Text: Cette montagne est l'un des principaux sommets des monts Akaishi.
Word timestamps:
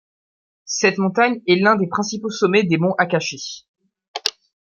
Cette 0.65 0.97
montagne 0.97 1.41
est 1.47 1.57
l'un 1.57 1.75
des 1.75 1.85
principaux 1.85 2.31
sommets 2.31 2.63
des 2.63 2.77
monts 2.79 2.95
Akaishi. 2.97 3.67